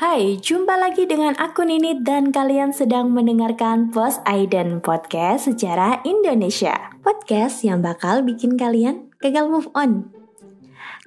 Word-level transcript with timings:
Hai, 0.00 0.40
jumpa 0.40 0.80
lagi 0.80 1.04
dengan 1.04 1.36
aku 1.36 1.60
Nini 1.60 1.92
dan 2.00 2.32
kalian 2.32 2.72
sedang 2.72 3.12
mendengarkan 3.12 3.92
Post 3.92 4.24
Aiden 4.24 4.80
Podcast 4.80 5.44
sejarah 5.44 6.00
Indonesia. 6.08 6.72
Podcast 7.04 7.60
yang 7.68 7.84
bakal 7.84 8.24
bikin 8.24 8.56
kalian 8.56 9.12
gagal 9.20 9.52
move 9.52 9.68
on. 9.76 10.08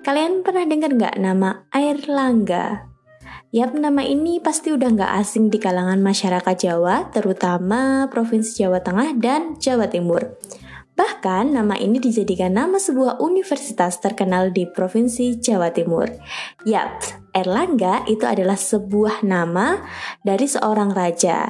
Kalian 0.06 0.46
pernah 0.46 0.70
dengar 0.70 0.94
nggak 0.94 1.18
nama 1.18 1.66
Air 1.74 2.06
Langga? 2.06 2.86
Yap, 3.50 3.74
nama 3.74 4.06
ini 4.06 4.38
pasti 4.38 4.70
udah 4.70 4.94
nggak 4.94 5.26
asing 5.26 5.50
di 5.50 5.58
kalangan 5.58 5.98
masyarakat 5.98 6.54
Jawa, 6.54 7.10
terutama 7.10 8.06
Provinsi 8.14 8.62
Jawa 8.62 8.86
Tengah 8.86 9.18
dan 9.18 9.58
Jawa 9.58 9.90
Timur. 9.90 10.38
Bahkan 10.94 11.58
nama 11.58 11.74
ini 11.74 11.98
dijadikan 11.98 12.54
nama 12.54 12.78
sebuah 12.78 13.18
universitas 13.18 13.98
terkenal 13.98 14.54
di 14.54 14.70
Provinsi 14.70 15.42
Jawa 15.42 15.74
Timur. 15.74 16.06
Yap, 16.70 17.02
Erlangga 17.34 18.06
itu 18.06 18.30
adalah 18.30 18.54
sebuah 18.54 19.26
nama 19.26 19.82
dari 20.22 20.46
seorang 20.46 20.94
raja. 20.94 21.50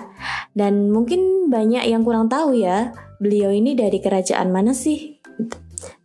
Dan 0.55 0.95
mungkin 0.95 1.51
banyak 1.51 1.83
yang 1.83 2.07
kurang 2.07 2.31
tahu 2.31 2.55
ya, 2.55 2.95
beliau 3.19 3.51
ini 3.51 3.75
dari 3.75 3.99
kerajaan 3.99 4.47
mana 4.47 4.71
sih? 4.71 5.19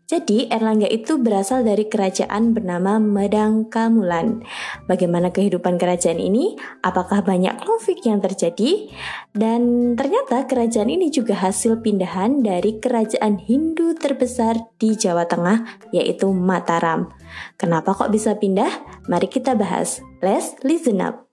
Jadi 0.09 0.48
Erlangga 0.48 0.89
itu 0.89 1.20
berasal 1.20 1.69
dari 1.69 1.84
kerajaan 1.84 2.56
bernama 2.56 2.97
Medang 2.97 3.69
Kamulan. 3.69 4.41
Bagaimana 4.89 5.28
kehidupan 5.28 5.77
kerajaan 5.77 6.17
ini? 6.17 6.56
Apakah 6.81 7.20
banyak 7.20 7.61
konflik 7.61 8.00
yang 8.09 8.25
terjadi? 8.25 8.89
Dan 9.37 9.92
ternyata 10.00 10.48
kerajaan 10.48 10.89
ini 10.89 11.12
juga 11.12 11.37
hasil 11.37 11.84
pindahan 11.84 12.41
dari 12.41 12.81
kerajaan 12.81 13.37
Hindu 13.37 14.00
terbesar 14.00 14.56
di 14.81 14.97
Jawa 14.97 15.28
Tengah 15.28 15.92
yaitu 15.92 16.33
Mataram. 16.33 17.12
Kenapa 17.61 17.93
kok 17.93 18.09
bisa 18.09 18.33
pindah? 18.33 19.05
Mari 19.12 19.28
kita 19.28 19.61
bahas. 19.61 20.00
Let's 20.25 20.56
listen 20.65 21.05
up. 21.05 21.28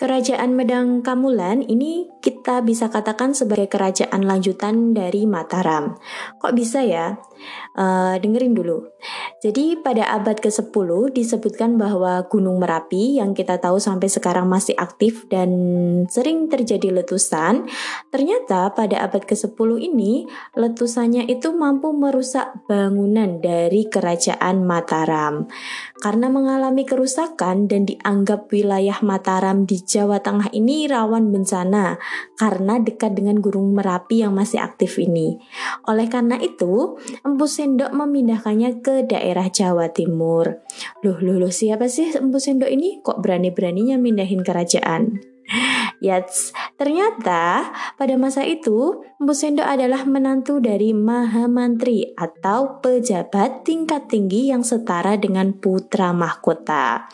Kerajaan 0.00 0.56
Medang 0.56 1.04
Kamulan 1.04 1.60
ini 1.60 2.08
kita 2.24 2.64
bisa 2.64 2.88
katakan 2.88 3.36
sebagai 3.36 3.68
kerajaan 3.68 4.24
lanjutan 4.24 4.96
dari 4.96 5.28
Mataram. 5.28 6.00
Kok 6.40 6.56
bisa 6.56 6.80
ya? 6.80 7.20
Uh, 7.76 8.16
dengerin 8.16 8.56
dulu. 8.56 8.96
Jadi 9.40 9.80
pada 9.80 10.04
abad 10.12 10.36
ke-10 10.36 11.16
disebutkan 11.16 11.80
bahwa 11.80 12.24
Gunung 12.28 12.60
Merapi 12.60 13.16
yang 13.16 13.32
kita 13.32 13.56
tahu 13.56 13.80
sampai 13.80 14.12
sekarang 14.12 14.46
masih 14.46 14.76
aktif 14.76 15.24
dan 15.32 15.50
sering 16.12 16.52
terjadi 16.52 16.92
letusan, 17.02 17.68
ternyata 18.12 18.72
pada 18.76 19.00
abad 19.04 19.24
ke-10 19.24 19.70
ini 19.80 20.28
letusannya 20.52 21.24
itu 21.28 21.52
mampu 21.56 21.92
merusak 21.96 22.64
bangunan 22.68 23.40
dari 23.40 23.88
kerajaan 23.88 24.62
Mataram. 24.66 25.48
Karena 26.00 26.32
mengalami 26.32 26.88
kerusakan 26.88 27.68
dan 27.68 27.84
dianggap 27.84 28.48
wilayah 28.48 28.96
Mataram 29.04 29.68
di 29.68 29.80
Jawa 29.84 30.20
Tengah 30.20 30.52
ini 30.52 30.88
rawan 30.88 31.28
bencana 31.28 32.00
karena 32.36 32.80
dekat 32.80 33.16
dengan 33.16 33.38
Gunung 33.40 33.76
Merapi 33.76 34.24
yang 34.24 34.32
masih 34.32 34.60
aktif 34.64 34.96
ini. 34.96 35.36
Oleh 35.88 36.08
karena 36.08 36.40
itu, 36.40 36.96
Empu 37.20 37.44
Sendok 37.44 37.92
memindahkannya 37.92 38.80
ke 38.80 38.89
daerah 39.06 39.46
Jawa 39.46 39.90
Timur. 39.94 40.62
Loh, 41.06 41.18
loh, 41.22 41.36
loh, 41.38 41.52
siapa 41.52 41.86
sih 41.86 42.10
Empu 42.14 42.42
Sendok 42.42 42.70
ini? 42.70 42.98
Kok 43.00 43.22
berani-beraninya 43.22 43.96
mindahin 43.96 44.42
kerajaan? 44.42 45.22
Yats, 46.04 46.54
ternyata 46.80 47.74
pada 47.98 48.14
masa 48.16 48.46
itu 48.46 49.04
Empu 49.20 49.34
Sendok 49.36 49.66
adalah 49.66 50.06
menantu 50.08 50.58
dari 50.58 50.96
Mahamantri 50.96 52.16
atau 52.16 52.80
pejabat 52.80 53.66
tingkat 53.68 54.08
tinggi 54.08 54.48
yang 54.48 54.64
setara 54.64 55.20
dengan 55.20 55.52
putra 55.52 56.16
mahkota. 56.16 57.10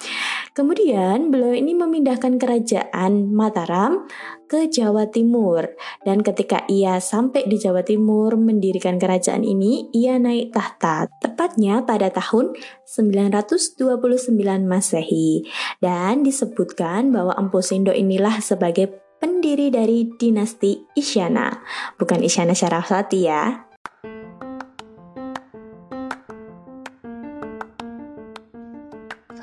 Kemudian 0.56 1.28
beliau 1.28 1.52
ini 1.52 1.76
memindahkan 1.76 2.40
kerajaan 2.40 3.28
Mataram 3.28 4.08
ke 4.46 4.70
Jawa 4.70 5.10
Timur. 5.10 5.74
Dan 6.06 6.22
ketika 6.22 6.62
ia 6.70 7.02
sampai 7.02 7.44
di 7.46 7.58
Jawa 7.58 7.82
Timur 7.82 8.38
mendirikan 8.38 8.96
kerajaan 8.96 9.42
ini 9.42 9.90
ia 9.90 10.16
naik 10.16 10.54
tahta 10.54 11.10
tepatnya 11.20 11.82
pada 11.82 12.08
tahun 12.10 12.54
929 12.86 14.32
Masehi. 14.64 15.44
Dan 15.82 16.22
disebutkan 16.22 17.10
bahwa 17.10 17.34
Empu 17.34 17.60
Sendo 17.60 17.90
inilah 17.90 18.38
sebagai 18.40 19.02
pendiri 19.18 19.68
dari 19.74 20.06
dinasti 20.14 20.86
Isyana. 20.94 21.62
Bukan 21.98 22.22
Isyana 22.22 22.54
Syaraswati 22.54 23.20
ya. 23.26 23.66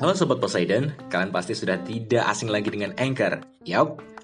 Halo 0.03 0.19
Sobat 0.19 0.43
Poseidon, 0.43 0.91
kalian 1.07 1.31
pasti 1.31 1.55
sudah 1.55 1.79
tidak 1.79 2.27
asing 2.27 2.51
lagi 2.51 2.67
dengan 2.67 2.91
Anchor. 2.99 3.39
Yap, 3.63 4.03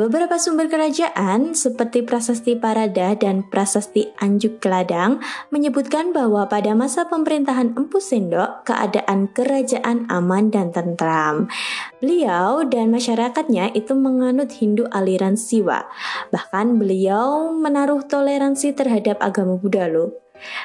Beberapa 0.00 0.40
sumber 0.40 0.72
kerajaan 0.72 1.52
seperti 1.52 2.00
Prasasti 2.00 2.56
Parada 2.56 3.12
dan 3.12 3.44
Prasasti 3.44 4.08
Anjuk 4.16 4.56
Keladang 4.56 5.20
menyebutkan 5.52 6.16
bahwa 6.16 6.48
pada 6.48 6.72
masa 6.72 7.04
pemerintahan 7.04 7.76
Empu 7.76 8.00
Sendok, 8.00 8.64
keadaan 8.64 9.28
kerajaan 9.28 10.08
aman 10.08 10.48
dan 10.48 10.72
tentram. 10.72 11.52
Beliau 12.00 12.64
dan 12.64 12.88
masyarakatnya 12.88 13.76
itu 13.76 13.92
menganut 13.92 14.48
Hindu 14.56 14.88
aliran 14.88 15.36
Siwa. 15.36 15.84
Bahkan 16.32 16.80
beliau 16.80 17.52
menaruh 17.52 18.00
toleransi 18.08 18.72
terhadap 18.72 19.20
agama 19.20 19.60
Buddha 19.60 19.84
loh. 19.84 20.16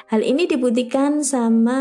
Hal 0.07 0.24
ini 0.24 0.47
dibuktikan 0.47 1.19
sama 1.19 1.79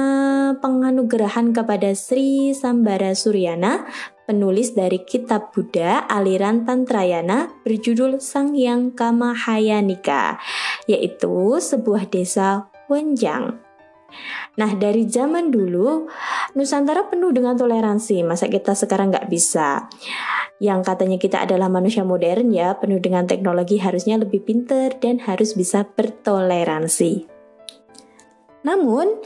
penganugerahan 0.59 1.55
kepada 1.55 1.95
Sri 1.95 2.51
Sambara 2.51 3.15
Suryana 3.15 3.87
penulis 4.25 4.73
dari 4.73 5.05
kitab 5.05 5.53
Buddha 5.53 6.05
aliran 6.09 6.65
Tantrayana 6.65 7.53
berjudul 7.65 8.21
Sang 8.21 8.57
Yang 8.57 8.97
Kamahayanika, 8.97 10.41
yaitu 10.89 11.61
sebuah 11.61 12.09
desa 12.09 12.69
Wenjang. 12.89 13.61
Nah, 14.55 14.71
dari 14.79 15.11
zaman 15.11 15.51
dulu, 15.51 16.07
Nusantara 16.55 17.11
penuh 17.11 17.35
dengan 17.35 17.59
toleransi. 17.59 18.23
Masa 18.23 18.47
kita 18.47 18.79
sekarang 18.79 19.11
nggak 19.11 19.27
bisa? 19.27 19.91
Yang 20.63 20.81
katanya 20.87 21.19
kita 21.19 21.43
adalah 21.43 21.67
manusia 21.67 22.07
modern 22.07 22.55
ya, 22.55 22.79
penuh 22.79 23.03
dengan 23.03 23.27
teknologi 23.27 23.83
harusnya 23.83 24.23
lebih 24.23 24.47
pinter 24.47 24.95
dan 25.03 25.19
harus 25.27 25.59
bisa 25.59 25.83
bertoleransi. 25.83 27.27
Namun, 28.63 29.19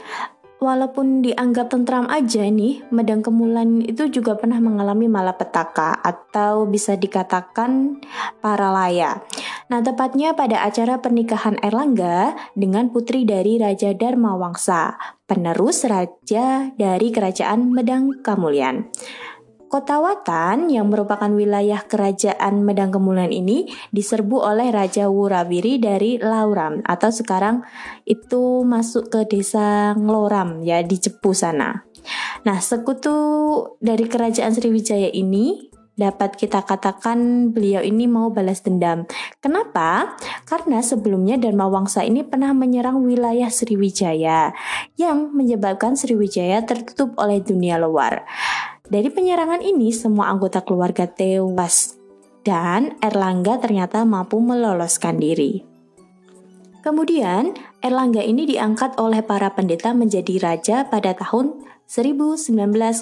walaupun 0.59 1.23
dianggap 1.23 1.71
tentram 1.71 2.05
aja 2.11 2.43
nih, 2.45 2.83
Medang 2.91 3.23
Kemulan 3.23 3.79
itu 3.83 4.11
juga 4.11 4.35
pernah 4.35 4.59
mengalami 4.59 5.07
malapetaka 5.07 6.03
atau 6.03 6.67
bisa 6.67 6.99
dikatakan 6.99 8.03
paralaya. 8.43 9.23
Nah, 9.71 9.79
tepatnya 9.79 10.35
pada 10.35 10.61
acara 10.63 10.99
pernikahan 10.99 11.57
Erlangga 11.63 12.35
dengan 12.53 12.91
putri 12.91 13.23
dari 13.23 13.57
Raja 13.57 13.95
Dharma 13.95 14.35
Wangsa, 14.35 14.99
penerus 15.25 15.87
raja 15.87 16.75
dari 16.75 17.07
kerajaan 17.09 17.71
Medang 17.71 18.19
Kamulyan. 18.21 18.91
Kota 19.69 20.01
Watan 20.01 20.73
yang 20.73 20.89
merupakan 20.89 21.29
wilayah 21.29 21.85
kerajaan 21.85 22.65
Medang 22.65 22.89
Kemulian 22.89 23.29
ini 23.29 23.69
diserbu 23.93 24.41
oleh 24.41 24.73
Raja 24.73 25.13
Wurawiri 25.13 25.77
dari 25.77 26.17
Lauram 26.17 26.81
atau 26.81 27.13
sekarang 27.13 27.61
itu 28.01 28.65
masuk 28.65 29.13
ke 29.13 29.29
desa 29.29 29.93
Ngloram 29.93 30.65
ya 30.65 30.81
di 30.81 30.97
Cepu 30.97 31.37
sana. 31.37 31.85
Nah, 32.49 32.57
sekutu 32.57 33.13
dari 33.77 34.09
kerajaan 34.09 34.57
Sriwijaya 34.57 35.13
ini 35.13 35.69
dapat 35.99 36.39
kita 36.39 36.63
katakan 36.63 37.51
beliau 37.51 37.83
ini 37.83 38.07
mau 38.07 38.31
balas 38.31 38.63
dendam. 38.63 39.03
Kenapa? 39.43 40.15
Karena 40.47 40.79
sebelumnya 40.79 41.35
Dharma 41.35 41.67
Wangsa 41.67 42.07
ini 42.07 42.23
pernah 42.23 42.55
menyerang 42.55 43.03
wilayah 43.03 43.51
Sriwijaya 43.51 44.55
yang 44.95 45.35
menyebabkan 45.35 45.99
Sriwijaya 45.99 46.63
tertutup 46.63 47.19
oleh 47.19 47.43
dunia 47.43 47.75
luar. 47.75 48.23
Dari 48.89 49.13
penyerangan 49.13 49.61
ini, 49.61 49.93
semua 49.93 50.33
anggota 50.33 50.65
keluarga 50.65 51.05
tewas 51.05 51.93
dan 52.41 52.97
Erlangga 53.05 53.61
ternyata 53.61 54.01
mampu 54.01 54.41
meloloskan 54.41 55.21
diri. 55.21 55.61
Kemudian, 56.81 57.53
Erlangga 57.85 58.25
ini 58.25 58.49
diangkat 58.49 58.97
oleh 58.97 59.21
para 59.21 59.53
pendeta 59.53 59.93
menjadi 59.93 60.41
raja 60.41 60.89
pada 60.89 61.13
tahun 61.13 61.69
1019 61.85 62.49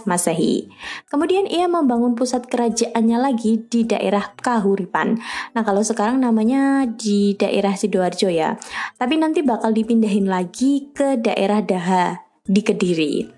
Masehi. 0.03 0.67
Kemudian 1.07 1.47
ia 1.47 1.71
membangun 1.71 2.19
pusat 2.19 2.51
kerajaannya 2.51 3.17
lagi 3.23 3.63
di 3.71 3.87
daerah 3.87 4.35
Kahuripan. 4.35 5.23
Nah, 5.55 5.63
kalau 5.63 5.87
sekarang 5.87 6.19
namanya 6.19 6.83
di 6.83 7.35
daerah 7.39 7.79
Sidoarjo 7.79 8.27
ya. 8.27 8.59
Tapi 8.99 9.15
nanti 9.15 9.39
bakal 9.39 9.71
dipindahin 9.71 10.27
lagi 10.27 10.91
ke 10.91 11.15
daerah 11.15 11.63
Daha 11.63 12.27
di 12.47 12.59
Kediri. 12.63 13.36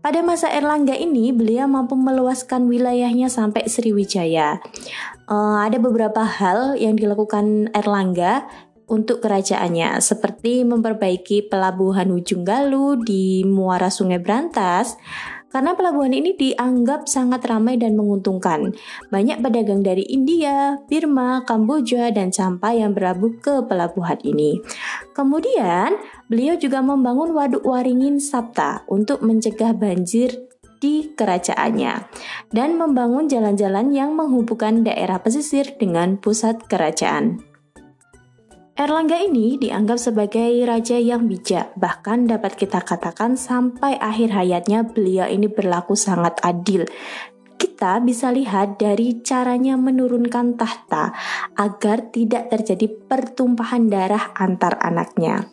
Pada 0.00 0.24
masa 0.24 0.48
Erlangga 0.48 0.96
ini, 0.96 1.28
beliau 1.28 1.68
mampu 1.68 1.92
meluaskan 1.92 2.72
wilayahnya 2.72 3.28
sampai 3.28 3.68
Sriwijaya. 3.68 4.56
Uh, 5.28 5.60
ada 5.60 5.76
beberapa 5.76 6.24
hal 6.24 6.80
yang 6.80 6.96
dilakukan 6.96 7.68
Erlangga 7.76 8.48
untuk 8.88 9.20
kerajaannya, 9.20 10.00
seperti 10.00 10.64
memperbaiki 10.64 11.52
pelabuhan 11.52 12.16
Ujung 12.16 12.48
Galuh 12.48 12.96
di 12.96 13.44
muara 13.44 13.92
Sungai 13.92 14.16
Brantas, 14.16 14.96
karena 15.50 15.74
pelabuhan 15.74 16.14
ini 16.14 16.34
dianggap 16.38 17.10
sangat 17.10 17.42
ramai 17.46 17.76
dan 17.76 17.98
menguntungkan. 17.98 18.74
Banyak 19.10 19.42
pedagang 19.42 19.82
dari 19.82 20.06
India, 20.06 20.78
Birma, 20.86 21.42
Kamboja, 21.42 22.14
dan 22.14 22.30
Campa 22.30 22.70
yang 22.70 22.94
berlabuh 22.94 23.36
ke 23.42 23.66
pelabuhan 23.66 24.18
ini. 24.22 24.62
Kemudian, 25.12 25.98
beliau 26.30 26.54
juga 26.54 26.80
membangun 26.80 27.34
Waduk 27.34 27.66
Waringin 27.66 28.22
Sabta 28.22 28.86
untuk 28.86 29.26
mencegah 29.26 29.74
banjir 29.74 30.50
di 30.80 31.12
kerajaannya 31.12 32.08
dan 32.56 32.80
membangun 32.80 33.28
jalan-jalan 33.28 33.92
yang 33.92 34.16
menghubungkan 34.16 34.80
daerah 34.80 35.20
pesisir 35.20 35.76
dengan 35.76 36.16
pusat 36.16 36.56
kerajaan. 36.66 37.49
Erlangga 38.80 39.20
ini 39.20 39.60
dianggap 39.60 40.00
sebagai 40.00 40.56
raja 40.64 40.96
yang 40.96 41.28
bijak, 41.28 41.76
bahkan 41.76 42.24
dapat 42.24 42.56
kita 42.56 42.80
katakan 42.80 43.36
sampai 43.36 44.00
akhir 44.00 44.32
hayatnya 44.32 44.88
beliau 44.88 45.28
ini 45.28 45.52
berlaku 45.52 45.92
sangat 45.92 46.40
adil. 46.40 46.88
Kita 47.60 48.00
bisa 48.00 48.32
lihat 48.32 48.80
dari 48.80 49.20
caranya 49.20 49.76
menurunkan 49.76 50.56
tahta 50.56 51.12
agar 51.60 52.08
tidak 52.08 52.48
terjadi 52.48 52.88
pertumpahan 52.88 53.92
darah 53.92 54.32
antar 54.32 54.80
anaknya. 54.80 55.52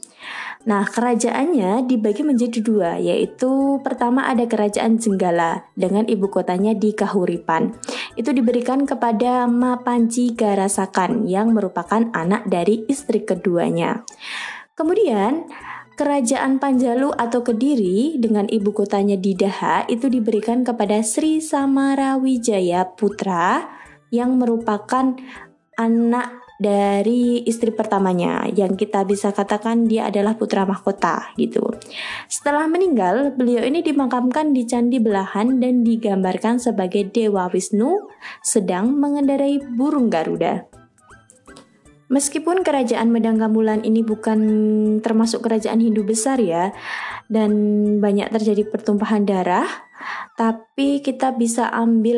Nah, 0.67 0.83
kerajaannya 0.83 1.87
dibagi 1.87 2.27
menjadi 2.27 2.59
dua, 2.59 2.99
yaitu 2.99 3.79
pertama 3.87 4.27
ada 4.27 4.43
kerajaan 4.43 4.99
Jenggala 4.99 5.63
dengan 5.79 6.03
ibu 6.03 6.27
kotanya 6.27 6.75
di 6.75 6.91
Kahuripan. 6.91 7.71
Itu 8.19 8.35
diberikan 8.35 8.83
kepada 8.83 9.47
Mapanji 9.47 10.35
Garasakan 10.35 11.23
yang 11.23 11.55
merupakan 11.55 12.11
anak 12.11 12.51
dari 12.51 12.83
istri 12.91 13.23
keduanya. 13.23 14.03
Kemudian, 14.75 15.47
Kerajaan 15.97 16.61
Panjalu 16.61 17.09
atau 17.09 17.41
Kediri 17.41 18.21
dengan 18.21 18.45
ibu 18.45 18.69
kotanya 18.69 19.17
di 19.17 19.33
Daha 19.33 19.89
itu 19.89 20.13
diberikan 20.13 20.61
kepada 20.61 21.01
Sri 21.01 21.41
Samarawijaya 21.41 22.93
Putra 22.93 23.65
yang 24.13 24.37
merupakan 24.37 25.17
anak 25.73 26.46
dari 26.57 27.45
istri 27.45 27.69
pertamanya 27.69 28.49
yang 28.49 28.73
kita 28.73 29.05
bisa 29.05 29.29
katakan 29.29 29.85
dia 29.85 30.09
adalah 30.09 30.33
putra 30.33 30.65
mahkota 30.65 31.33
gitu. 31.37 31.61
Setelah 32.25 32.65
meninggal, 32.65 33.37
beliau 33.37 33.61
ini 33.61 33.85
dimakamkan 33.85 34.57
di 34.57 34.65
Candi 34.65 34.97
Belahan 34.97 35.61
dan 35.61 35.85
digambarkan 35.85 36.57
sebagai 36.57 37.07
Dewa 37.13 37.45
Wisnu 37.53 38.09
sedang 38.41 38.97
mengendarai 38.97 39.61
burung 39.77 40.09
Garuda. 40.09 40.65
Meskipun 42.07 42.63
kerajaan 42.63 43.11
Medang 43.11 43.35
Kamulan 43.35 43.83
ini 43.83 43.99
bukan 43.99 44.39
termasuk 45.03 45.43
kerajaan 45.43 45.83
Hindu 45.83 46.07
besar 46.07 46.39
ya, 46.39 46.71
dan 47.27 47.51
banyak 47.99 48.31
terjadi 48.31 48.63
pertumpahan 48.71 49.27
darah, 49.27 49.67
tapi 50.39 51.03
kita 51.03 51.35
bisa 51.35 51.67
ambil 51.67 52.15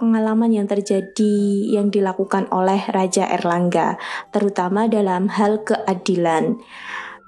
pengalaman 0.00 0.48
yang 0.48 0.64
terjadi 0.64 1.36
yang 1.68 1.92
dilakukan 1.92 2.48
oleh 2.48 2.80
Raja 2.88 3.28
Erlangga, 3.28 4.00
terutama 4.32 4.88
dalam 4.88 5.28
hal 5.28 5.60
keadilan. 5.60 6.56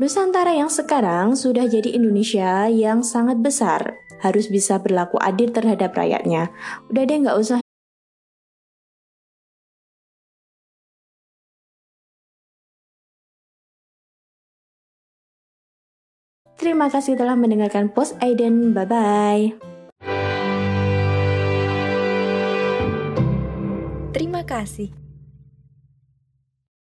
Nusantara 0.01 0.57
yang 0.57 0.73
sekarang 0.73 1.37
sudah 1.37 1.69
jadi 1.69 1.93
Indonesia 1.93 2.67
yang 2.73 3.05
sangat 3.05 3.45
besar, 3.45 4.01
harus 4.25 4.49
bisa 4.49 4.81
berlaku 4.81 5.21
adil 5.21 5.53
terhadap 5.53 5.93
rakyatnya. 5.93 6.49
Udah 6.89 7.03
deh 7.05 7.19
nggak 7.21 7.37
usah 7.37 7.61
Terima 16.63 16.87
kasih 16.87 17.19
telah 17.19 17.35
mendengarkan 17.35 17.91
Post 17.91 18.15
Aiden. 18.23 18.71
Bye-bye. 18.71 19.72
Kasih. 24.53 24.93